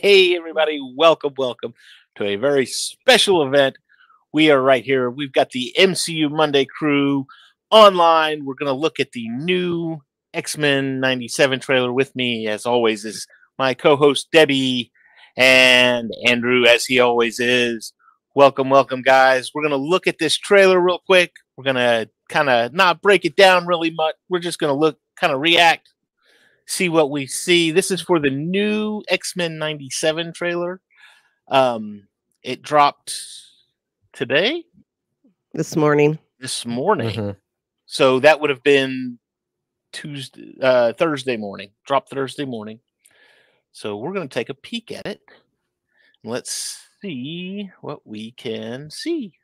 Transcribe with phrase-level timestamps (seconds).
[0.00, 1.74] Hey, everybody, welcome, welcome
[2.14, 3.76] to a very special event.
[4.32, 5.10] We are right here.
[5.10, 7.26] We've got the MCU Monday crew
[7.70, 8.46] online.
[8.46, 9.98] We're going to look at the new
[10.32, 13.26] X Men 97 trailer with me, as always, is
[13.58, 14.90] my co host Debbie
[15.36, 17.92] and Andrew, as he always is.
[18.34, 19.50] Welcome, welcome, guys.
[19.52, 21.32] We're going to look at this trailer real quick.
[21.58, 24.14] We're going to kind of not break it down really much.
[24.30, 25.91] We're just going to look, kind of react,
[26.72, 27.70] see what we see.
[27.70, 30.80] This is for the new X Men 97 trailer.
[31.48, 32.08] Um,
[32.42, 33.14] it dropped
[34.12, 34.64] today,
[35.52, 36.18] this morning.
[36.38, 37.14] this morning.
[37.14, 37.36] Mhm.
[37.86, 39.18] So that would have been
[39.92, 41.72] Tuesday, uh, Thursday morning.
[41.86, 42.80] Dropped Thursday morning.
[43.72, 45.20] So we're going to take a peek at it.
[46.24, 49.38] Let's see what we can see.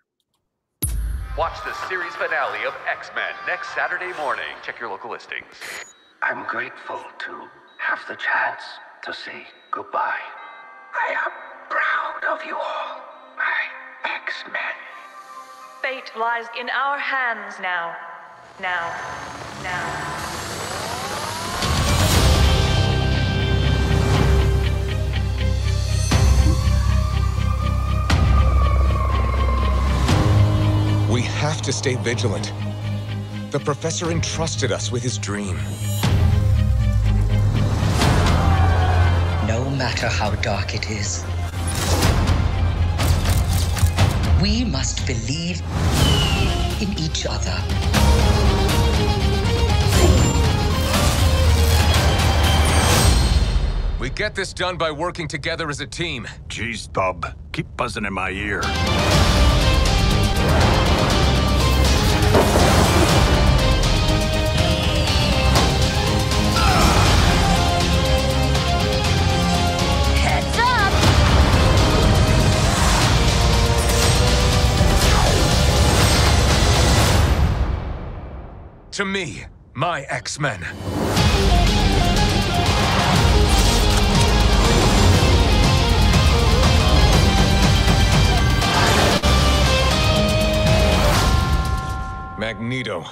[1.36, 4.56] Watch the series finale of X Men next Saturday morning.
[4.62, 5.44] Check your local listings.
[6.20, 8.62] I'm grateful to have the chance
[9.04, 10.18] to say goodbye.
[10.92, 11.30] I am
[11.70, 13.00] proud of you all,
[13.36, 14.52] my X-Men.
[15.80, 17.96] Fate lies in our hands now.
[18.60, 18.92] Now.
[19.62, 20.24] Now.
[31.12, 32.52] We have to stay vigilant.
[33.52, 35.56] The professor entrusted us with his dream.
[39.78, 41.24] Matter how dark it is,
[44.42, 45.62] we must believe
[46.82, 47.56] in each other.
[54.00, 56.26] We get this done by working together as a team.
[56.48, 58.62] Jeez, Bob, keep buzzing in my ear.
[78.98, 79.44] To me,
[79.74, 80.58] my X-Men.
[92.40, 93.04] Magneto.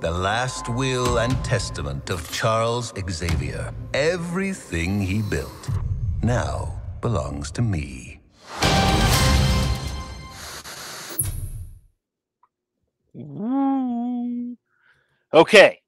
[0.00, 3.72] The last will and testament of Charles Xavier.
[3.94, 5.70] Everything he built
[6.22, 8.20] now belongs to me.
[15.34, 15.80] Okay.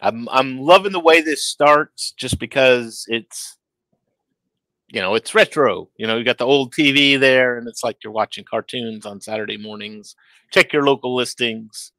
[0.00, 3.56] I'm I'm loving the way this starts just because it's
[4.88, 5.88] you know, it's retro.
[5.96, 9.20] You know, you got the old TV there and it's like you're watching cartoons on
[9.20, 10.14] Saturday mornings.
[10.52, 11.92] Check your local listings.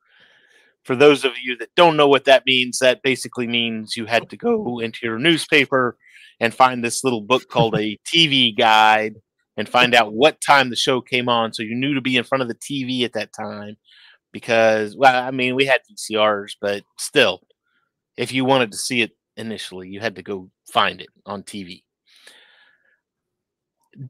[0.83, 4.29] For those of you that don't know what that means, that basically means you had
[4.29, 5.97] to go into your newspaper
[6.39, 9.15] and find this little book called a TV guide
[9.57, 12.23] and find out what time the show came on so you knew to be in
[12.23, 13.77] front of the TV at that time
[14.35, 17.39] because well i mean we had vcrs but still
[18.17, 21.83] if you wanted to see it initially you had to go find it on tv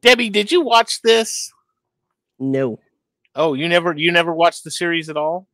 [0.00, 1.52] debbie did you watch this
[2.40, 2.80] No,
[3.36, 5.46] oh you never you never watched the series at all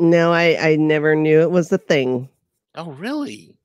[0.00, 2.30] no, I I never knew it was a thing.
[2.76, 3.58] oh really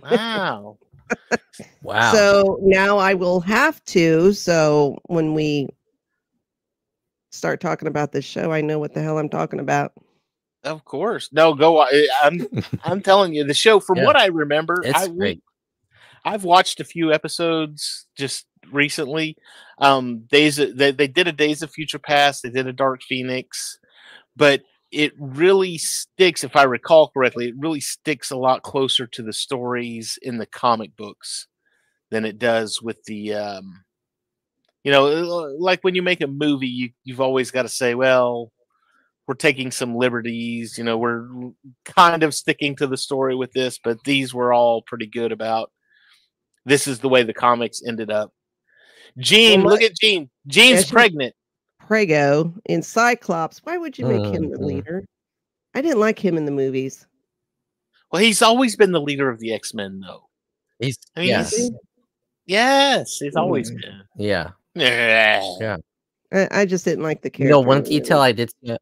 [0.00, 0.78] wow
[1.82, 2.12] Wow.
[2.12, 4.32] So now I will have to.
[4.34, 5.68] So when we
[7.30, 9.92] start talking about this show, I know what the hell I'm talking about.
[10.64, 12.44] of course no go wa- eh, i'm
[12.84, 14.06] i'm telling you the show from Yeah.
[14.06, 15.40] what i remember it's I, great.
[16.24, 19.36] I've watched a few episodes just recently.
[19.78, 23.02] Um, Days of, they they did a Days of Future Past, they did a Dark
[23.02, 23.78] Phoenix,
[24.36, 29.22] but it really sticks, if I recall correctly, it really sticks a lot closer to
[29.22, 31.46] the stories in the comic books
[32.10, 33.84] than it does with the um,
[34.88, 37.94] you know, uh, like when you make a movie, you you've always got to say,
[37.94, 38.50] well,
[39.26, 41.28] we're taking some liberties, you know, we're
[41.84, 45.70] kind of sticking to the story with this, but these were all pretty good about
[46.64, 48.32] this is the way the comics ended up.
[49.18, 50.30] Jean, Well, look at Jean.
[50.46, 51.34] Jean's she- pregnant.
[51.86, 53.58] Prego in Cyclops.
[53.64, 54.64] Why would you make him the Mhm.
[54.64, 55.04] leader?
[55.74, 57.06] I didn't like him in the movies.
[58.10, 60.30] Well, he's always been the leader of the X Men, though.
[60.80, 61.54] He's I mean, yes.
[61.54, 61.70] he's-
[62.46, 63.80] Yes, he's always Mm.
[63.82, 64.02] been.
[64.16, 64.52] Yeah.
[64.74, 65.56] Yeah.
[65.60, 65.76] Yeah.
[66.32, 67.50] I, I just didn't like the You character.
[67.50, 68.18] know, one in the detail.
[68.20, 68.76] I did see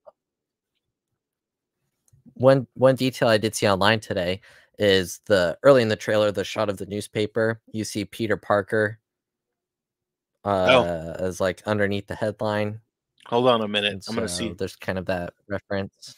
[2.34, 4.40] one one detail I did see online today
[4.78, 7.60] is the early in the trailer, the shot of the newspaper.
[7.72, 8.98] You see Peter Parker
[10.44, 12.80] uh as like underneath the headline.
[13.26, 13.92] Hold on a minute.
[13.92, 14.52] and I'm gonna so see.
[14.52, 16.14] There's kind of that reference.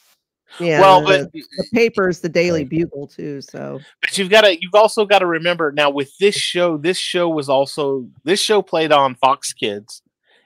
[0.59, 0.81] Yeah.
[0.81, 3.41] well, the, but the paper's the Daily Bugle too.
[3.41, 6.77] So but you've got to you've also got to remember now with this show.
[6.77, 10.01] This show was also this show played on Fox Kids.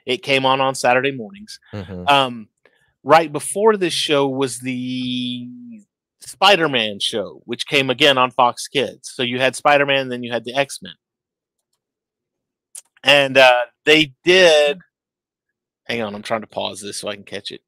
[0.06, 1.60] It came on on Saturday mornings.
[1.74, 2.10] Mhm.
[2.10, 2.50] Um,
[3.04, 5.48] right before this show was the
[6.22, 9.12] Spider-Man show, which came again on Fox Kids.
[9.14, 10.94] So you had Spider-Man, then you had the X-Men,
[13.04, 14.80] and uh, they did.
[15.86, 17.62] Hang on, I'm trying to pause this so I can catch it.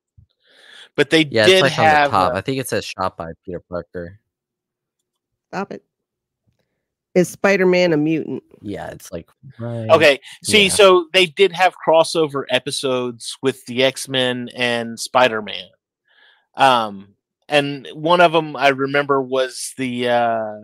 [0.96, 2.06] But they Yeah, did it's like have.
[2.08, 2.34] on the top.
[2.34, 4.20] uh, I think it says shot by Peter Parker.
[5.50, 5.84] stop it.
[7.14, 8.44] Is Spider Man a mutant?
[8.62, 10.70] Yeah, it's like right- Okay, see, Yeah.
[10.70, 15.70] so they did have crossover episodes with the X Men and Spider Man,
[16.56, 17.16] um,
[17.48, 20.56] and one of them I remember was the uh,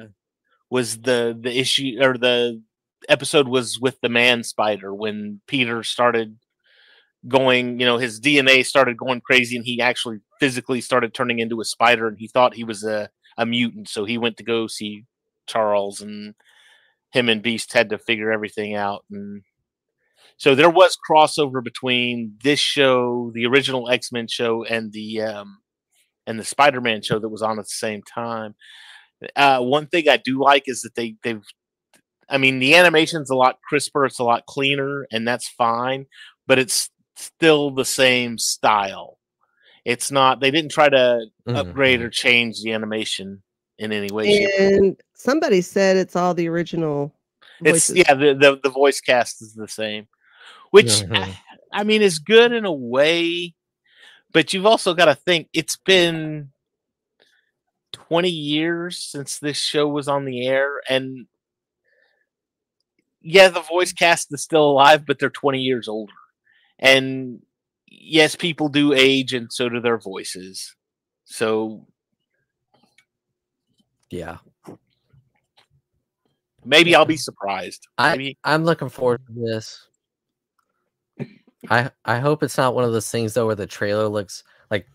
[0.70, 2.62] was the the issue or the
[3.08, 6.38] episode was with the Man Spider when Peter started
[7.28, 11.62] going, you know, his DNA started going crazy, and he actually physically started turning into
[11.62, 14.68] a spider, and he thought he was a a mutant, so he went to go
[14.68, 15.06] see
[15.48, 16.36] Charles and
[17.12, 19.44] him and Beast had to figure everything out and
[20.38, 25.60] so there was crossover between this show, the original X-Men show and the um
[26.26, 28.56] and the Spider-Man show that was on at the same time.
[29.36, 31.46] Uh one thing I do like is that they they've
[32.30, 36.08] I mean the animation's a lot crisper, it's a lot cleaner and that's fine,
[36.48, 36.90] but it's
[37.22, 39.18] still the same style.
[39.86, 43.42] It's not they didn't try to upgrade or change the animation
[43.80, 44.60] in any way shape.
[44.60, 47.14] And somebody said it's all the original
[47.64, 50.08] It's yeah, the, the the voice cast is the same,
[50.72, 51.18] which Mhm.
[51.18, 51.40] I,
[51.74, 53.54] I mean is good in a way,
[54.32, 56.52] but you've also got to think it's been
[57.92, 61.28] twenty years since this show was on the air, and
[63.22, 66.14] yeah, the voice cast is still alive, but they're twenty years older,
[66.82, 67.42] and
[67.88, 70.76] yes, people do age, and so do their voices.
[71.26, 71.88] So
[74.10, 74.40] Yeah.
[76.66, 77.88] maybe I'll be surprised.
[77.98, 79.88] I Maybe I'm looking forward to this.
[81.70, 84.88] I I hope it's not one of those things though where the trailer looks like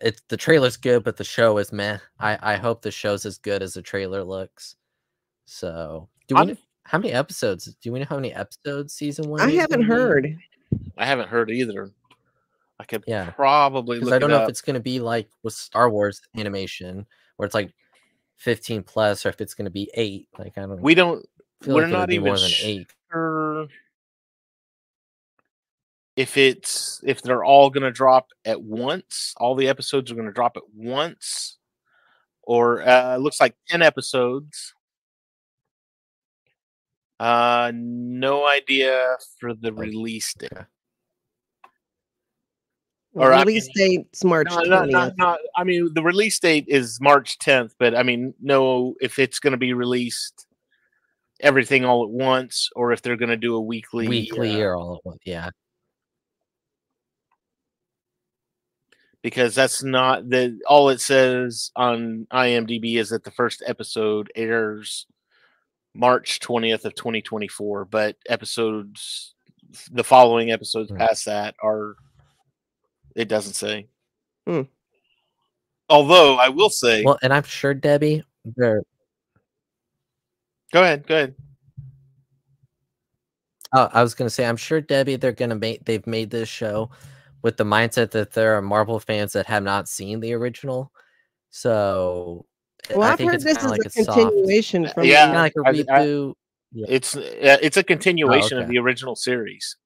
[0.00, 1.98] it's the trailer's good but the show is meh.
[2.20, 4.76] I I hope the show's as good as the trailer looks.
[5.46, 7.74] So do we know, how many episodes?
[7.82, 9.40] Do we know how many episodes season one?
[9.40, 10.36] I haven't heard.
[11.00, 11.90] I haven't heard either.
[12.78, 13.30] I could Yeah.
[13.30, 14.42] probably I don't know up.
[14.44, 17.06] if it's gonna be like with Star Wars animation
[17.36, 17.72] where it's like
[18.36, 20.28] 15 plus or if it's gonna be eight.
[20.38, 21.26] Like I don't we don't.
[21.66, 22.86] we're like not even more than eight.
[23.10, 23.66] sure
[26.16, 29.32] if it's if they're all going to drop at once.
[29.38, 31.56] All the episodes are going to drop at once,
[32.42, 34.74] or uh, it looks like ten episodes.
[37.18, 40.50] Uh, no idea for the release date.
[43.12, 44.90] Well, Or, I release date's March No, 20th.
[44.90, 49.18] not, not, I mean, the release date is March 10th, but I mean, no, if
[49.18, 50.46] it's going to be released
[51.40, 54.06] everything all at once, or if they're going to do a weekly.
[54.06, 55.20] Weekly uh, or all at once.
[55.24, 55.50] Yeah.
[59.22, 65.06] because that's not the all it says on IMDb is that the first episode airs
[65.94, 69.34] March 20th of 2024, but episodes
[69.92, 70.96] the following episodes Hmm.
[70.96, 71.96] past that are
[73.16, 73.88] it doesn't say.
[74.46, 74.62] Hmm.
[75.88, 78.22] Although I will say, Well, and I'm sure Debbie,
[78.56, 78.82] they're
[80.72, 81.34] go ahead, go ahead.
[83.72, 85.84] Oh, I was gonna say, I'm sure Debbie, they're gonna make.
[85.84, 86.90] They've made this show
[87.42, 90.92] with the mindset that there are Marvel fans that have not seen the original.
[91.50, 92.46] So
[92.90, 95.38] Well, I I've think heard it's this is like a soft- continuation from yeah, kinda
[95.38, 96.34] like a I- I- reboot.
[96.72, 96.86] Yeah.
[96.88, 98.72] It's uh, it's a continuation of okay.
[98.72, 99.76] the original series.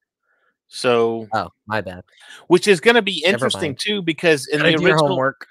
[0.75, 2.03] So, Oh, my bad.
[2.47, 5.47] which is going to be interesting too because in Gotta the original homework.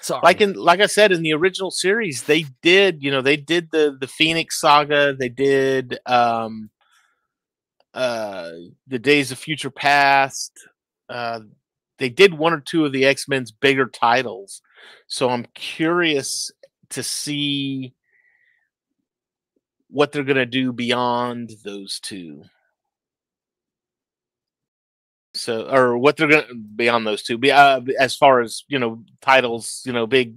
[0.00, 0.20] Sorry.
[0.22, 3.72] like in like I said in the original series, they did you know they did
[3.72, 6.70] the the Phoenix saga, they did um
[7.94, 8.52] uh
[8.86, 10.52] the Days of Future Past,
[11.08, 11.40] uh
[11.98, 14.62] they did one or two of the X Men's bigger titles,
[15.08, 16.52] so I'm curious
[16.90, 17.92] to see
[19.90, 22.44] what they're gonna do beyond those two.
[25.38, 29.04] So, or what they're gonna beyond those two, be uh, as far as you know,
[29.22, 30.36] titles, you know, big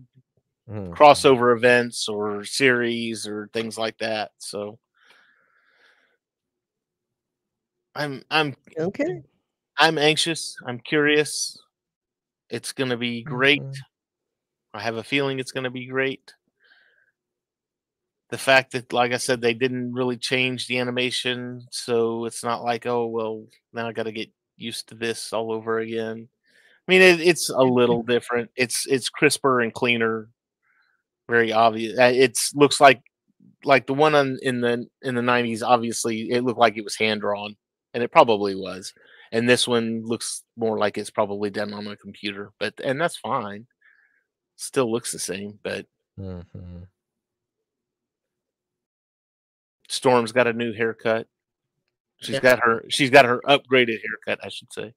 [0.68, 0.98] Mhm.
[0.98, 4.32] crossover events or series or things like that.
[4.40, 4.80] So
[7.96, 9.24] I'm I'm Okay.
[9.78, 10.58] I'm anxious.
[10.66, 11.58] I'm curious.
[12.50, 13.62] It's gonna be great.
[13.62, 13.74] Mhm.
[14.74, 16.34] I have a feeling it's gonna be great.
[18.30, 22.64] The fact that, like I said, they didn't really change the animation, so it's not
[22.64, 24.32] like, oh well, now I got to get
[24.62, 26.28] used to this all over again.
[26.88, 28.52] I mean, it, it's a little different.
[28.56, 30.30] It's it's crisper and cleaner.
[31.30, 31.98] Very obvious.
[31.98, 33.02] Uh, It's looks like
[33.64, 35.64] like the one on, in the in the nineties.
[35.64, 37.56] Obviously, it looked like it was hand drawn,
[37.94, 38.94] and it probably was.
[39.32, 42.52] And this one looks more like it's probably done on a computer.
[42.60, 43.68] But and that's fine.
[44.58, 45.58] Still looks the same.
[45.64, 45.86] But
[46.20, 46.88] Mhm.
[49.90, 51.28] Storm's got a new haircut.
[52.22, 52.40] She's Yeah.
[52.42, 54.94] got her she's got her upgraded haircut, I should say.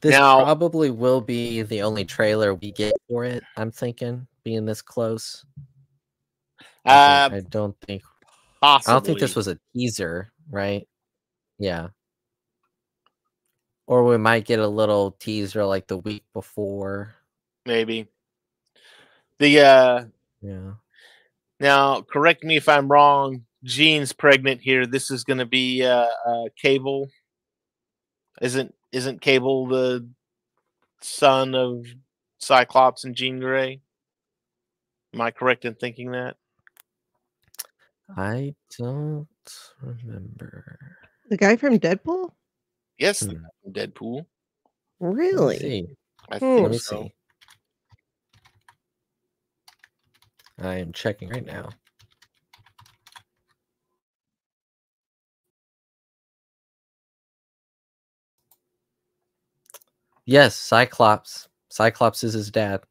[0.00, 3.42] This Now- probably will be the only trailer we get for it.
[3.56, 5.44] I'm thinking, being this close.
[6.86, 8.02] I Uh, don't, I don't think.
[8.62, 8.90] possibly.
[8.90, 10.88] I don't think this was a teaser, right?
[11.58, 11.88] Yeah.
[13.86, 17.14] Or we might get a little teaser like the week before.
[17.66, 18.08] maybe.
[19.38, 20.04] The uh
[20.40, 20.74] Yeah.
[21.60, 23.44] now correct me if I'm wrong.
[23.64, 24.86] Jean's pregnant here.
[24.86, 27.08] This is gonna be uh, uh Cable.
[28.40, 30.08] Isn't isn't Cable the
[31.02, 31.86] son of
[32.38, 33.80] Cyclops and Jean Grey?
[35.14, 36.36] Am I correct in thinking that?
[38.16, 39.28] I don't
[39.82, 40.78] remember.
[41.28, 42.30] The guy from Deadpool?
[42.98, 43.32] Yes, the Hmm.
[43.34, 44.26] guy from Deadpool.
[45.00, 45.96] Really?
[46.30, 46.44] I Hmm.
[46.44, 47.02] think Let me so.
[47.04, 47.14] see.
[50.60, 51.70] I am checking right now.
[60.30, 61.48] Yes, Cyclops.
[61.70, 62.82] Cyclops is his dad.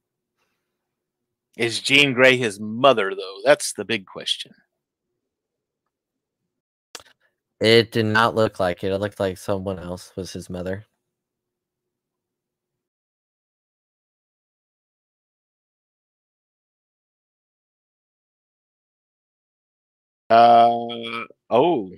[1.56, 3.38] Is Jean Grey his mother though?
[3.46, 4.52] That's the big question.
[7.62, 8.92] It did not look like it.
[8.92, 10.84] It looked like someone else was his mother.
[20.30, 21.90] Uh oh.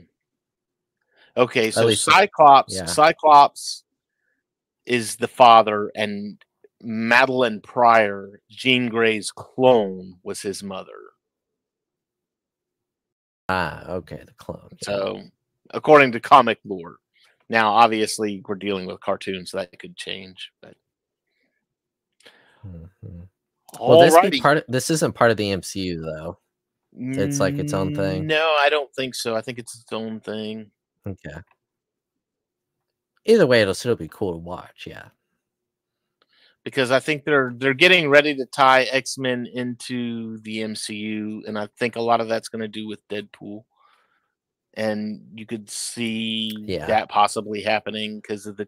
[1.35, 2.85] Okay, so least- Cyclops yeah.
[2.85, 3.85] Cyclops
[4.85, 6.43] is the father and
[6.83, 10.97] Madelyne Pryor, Jean Grey's clone, was his mother.
[13.49, 14.69] Ah, okay, the clone.
[14.81, 15.21] So
[15.71, 16.97] according to comic lore.
[17.49, 20.51] Now obviously we're dealing with cartoons, so that could change.
[20.61, 20.75] But
[22.65, 23.27] Mhm.
[23.79, 26.39] Will this be part of, this isn't part of the MCU though.
[26.93, 28.27] It's like its own thing.
[28.27, 29.35] No, I don't think so.
[29.35, 30.71] I think it's its own thing.
[31.07, 31.39] Okay.
[33.25, 34.85] Either way, it'll still be cool to watch.
[34.87, 35.09] Yeah.
[36.63, 41.57] because I think they're they're getting ready to tie X Men into the MCU, and
[41.57, 43.63] I think a lot of that's going to do with Deadpool.
[44.75, 46.85] And you could see Yeah.
[46.87, 48.65] that possibly happening because of the